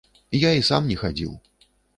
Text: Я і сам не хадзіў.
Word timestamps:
Я 0.47 0.53
і 0.61 0.63
сам 0.69 0.89
не 0.93 0.97
хадзіў. 1.03 1.37